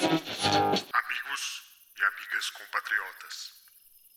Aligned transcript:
Amigos 0.00 1.62
e 1.96 2.04
amigas 2.04 2.50
compatriotas, 2.50 3.52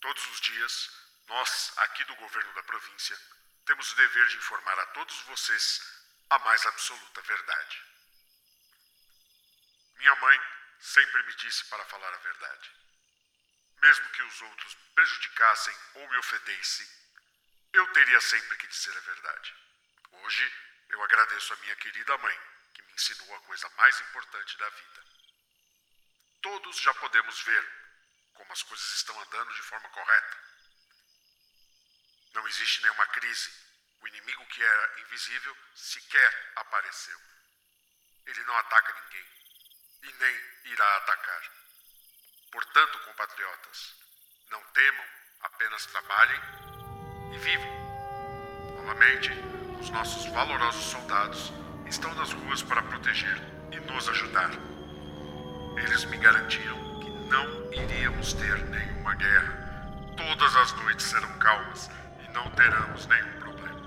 todos 0.00 0.26
os 0.30 0.40
dias, 0.40 0.90
nós, 1.26 1.72
aqui 1.76 2.02
do 2.04 2.16
governo 2.16 2.54
da 2.54 2.62
província, 2.62 3.18
temos 3.66 3.92
o 3.92 3.96
dever 3.96 4.26
de 4.28 4.36
informar 4.38 4.78
a 4.78 4.86
todos 4.86 5.20
vocês 5.24 5.82
a 6.30 6.38
mais 6.38 6.64
absoluta 6.64 7.20
verdade. 7.20 7.82
Minha 9.96 10.16
mãe 10.16 10.40
sempre 10.80 11.22
me 11.24 11.34
disse 11.34 11.62
para 11.66 11.84
falar 11.84 12.14
a 12.14 12.18
verdade. 12.18 12.70
Mesmo 13.82 14.08
que 14.12 14.22
os 14.22 14.40
outros 14.40 14.74
me 14.76 14.86
prejudicassem 14.94 15.76
ou 15.96 16.08
me 16.08 16.16
ofendessem, 16.16 16.88
eu 17.74 17.86
teria 17.92 18.20
sempre 18.22 18.56
que 18.56 18.66
dizer 18.66 18.96
a 18.96 19.00
verdade. 19.00 19.54
Hoje, 20.12 20.54
eu 20.88 21.02
agradeço 21.02 21.52
a 21.52 21.56
minha 21.56 21.76
querida 21.76 22.16
mãe, 22.16 22.40
que 22.72 22.82
me 22.82 22.94
ensinou 22.94 23.36
a 23.36 23.40
coisa 23.40 23.68
mais 23.76 24.00
importante 24.00 24.56
da 24.56 24.70
vida. 24.70 25.15
Todos 26.46 26.76
já 26.80 26.94
podemos 26.94 27.40
ver 27.42 27.68
como 28.34 28.52
as 28.52 28.62
coisas 28.62 28.86
estão 28.94 29.20
andando 29.20 29.52
de 29.52 29.62
forma 29.62 29.88
correta. 29.88 30.36
Não 32.34 32.46
existe 32.46 32.82
nenhuma 32.82 33.04
crise. 33.06 33.50
O 34.00 34.06
inimigo 34.06 34.46
que 34.46 34.62
era 34.62 35.00
invisível 35.00 35.56
sequer 35.74 36.52
apareceu. 36.54 37.18
Ele 38.26 38.44
não 38.44 38.56
ataca 38.58 38.94
ninguém 38.94 39.26
e 40.04 40.12
nem 40.12 40.70
irá 40.70 40.96
atacar. 40.98 41.50
Portanto, 42.52 43.00
compatriotas, 43.00 43.96
não 44.48 44.62
temam, 44.66 45.06
apenas 45.40 45.84
trabalhem 45.86 46.40
e 47.34 47.38
vivam. 47.38 48.76
Novamente, 48.76 49.30
os 49.80 49.90
nossos 49.90 50.26
valorosos 50.26 50.92
soldados 50.92 51.52
estão 51.88 52.14
nas 52.14 52.32
ruas 52.32 52.62
para 52.62 52.84
proteger 52.84 53.36
e 53.72 53.80
nos 53.80 54.08
ajudar. 54.08 54.75
Eles 55.76 56.04
me 56.06 56.16
garantiram 56.16 56.76
que 57.00 57.10
não 57.28 57.72
iríamos 57.72 58.32
ter 58.34 58.64
nenhuma 58.66 59.14
guerra. 59.14 59.92
Todas 60.16 60.56
as 60.56 60.72
noites 60.82 61.06
serão 61.06 61.28
calmas 61.38 61.90
e 62.20 62.32
não 62.32 62.50
teremos 62.50 63.06
nenhum 63.06 63.40
problema. 63.40 63.80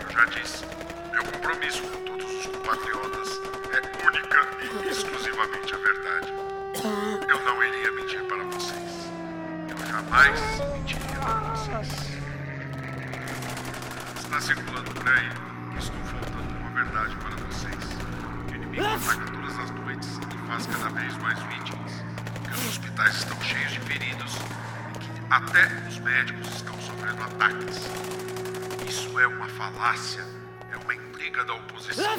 Eu 0.00 0.10
já 0.10 0.24
disse, 0.26 0.64
meu 1.10 1.24
compromisso 1.24 1.82
com 1.82 2.04
todos 2.04 2.30
os 2.30 2.46
compatriotas 2.46 3.28
é 3.72 4.06
única 4.06 4.48
e 4.84 4.88
exclusivamente 4.88 5.74
a 5.74 5.78
verdade. 5.78 6.32
Eu 7.28 7.44
não 7.44 7.62
iria 7.64 7.92
mentir 7.92 8.22
para 8.24 8.44
vocês. 8.44 9.10
Eu 9.68 9.86
jamais 9.86 10.40
mentiria 10.72 11.18
para 11.20 11.40
vocês. 11.54 12.22
Está 14.18 14.40
circulando 14.40 14.90
por 14.92 15.08
aí 15.08 15.52
estou 15.82 16.04
faltando 16.04 16.54
uma 16.58 16.70
verdade 16.70 17.16
para 17.16 17.36
vocês. 17.46 17.74
O 18.48 18.54
inimigo 18.54 18.84
ataca 18.84 19.32
todas 19.32 19.58
as 19.58 19.70
noites 19.70 19.91
faz 20.52 20.66
cada 20.66 20.90
vez 20.90 21.16
mais 21.16 21.38
vítimas. 21.44 21.92
Que 22.44 22.52
os 22.52 22.66
hospitais 22.66 23.16
estão 23.16 23.40
cheios 23.40 23.72
de 23.72 23.80
feridos 23.80 24.34
e 24.94 24.98
que 24.98 25.10
até 25.30 25.64
os 25.88 25.98
médicos 26.00 26.46
estão 26.54 26.78
sofrendo 26.82 27.22
ataques. 27.22 27.88
Isso 28.86 29.18
é 29.18 29.26
uma 29.26 29.48
falácia, 29.48 30.22
é 30.70 30.76
uma 30.76 30.94
intriga 30.94 31.42
da 31.46 31.54
oposição. 31.54 32.18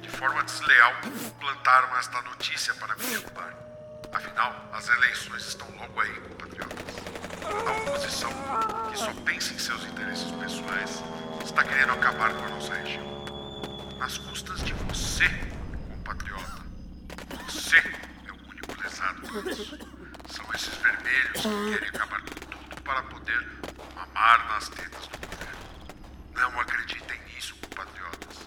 De 0.00 0.08
forma 0.08 0.42
desleal, 0.42 0.92
plantaram 1.38 1.96
esta 1.98 2.20
notícia 2.22 2.74
para 2.74 2.96
me 2.96 3.04
derrubar. 3.04 3.54
Afinal, 4.12 4.56
as 4.72 4.88
eleições 4.88 5.46
estão 5.46 5.68
logo 5.78 6.00
aí, 6.00 6.12
compatriotas. 6.20 6.96
A 7.44 7.90
oposição, 7.90 8.32
que 8.90 8.98
só 8.98 9.12
pensa 9.24 9.54
em 9.54 9.58
seus 9.58 9.84
interesses 9.84 10.32
pessoais, 10.32 11.04
está 11.44 11.62
querendo 11.62 11.92
acabar 11.92 12.32
com 12.34 12.44
a 12.44 12.48
nossa 12.48 12.74
região. 12.74 13.06
Nas 14.00 14.18
custas 14.18 14.64
de 14.64 14.72
você, 14.74 15.28
compatriota. 15.90 16.67
Você 17.82 18.28
é 18.28 18.32
o 18.32 18.48
único 18.48 18.82
lesado 18.82 19.42
nisso. 19.44 19.78
São 20.28 20.44
esses 20.54 20.74
vermelhos 20.76 21.40
que 21.40 21.70
querem 21.70 21.88
acabar 21.88 22.20
com 22.20 22.34
tudo 22.34 22.82
para 22.82 23.02
poder 23.04 23.46
mamar 23.94 24.48
nas 24.48 24.68
tetas 24.68 25.06
do 25.06 25.18
governo. 25.18 25.58
Não 26.34 26.60
acreditem 26.60 27.20
nisso, 27.26 27.54
compatriotas. 27.56 28.38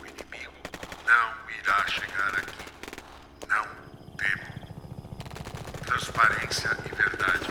O 0.00 0.06
inimigo 0.06 0.52
não 1.06 1.50
irá 1.50 1.86
chegar 1.88 2.34
aqui. 2.38 2.64
Não 3.48 3.66
temam. 4.16 4.52
Transparência 5.86 6.76
e 6.84 6.94
verdade. 6.94 7.46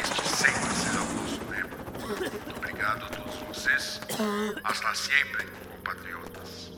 Este 0.00 0.28
sempre 0.28 0.74
será 0.74 1.02
o 1.02 1.12
nosso 1.14 1.44
lema. 1.50 1.76
Muito 1.98 2.56
obrigado 2.56 3.04
a 3.04 3.08
todos 3.08 3.34
vocês. 3.36 4.00
Hasta 4.64 4.94
sempre, 4.94 5.44
compatriotas. 5.46 6.70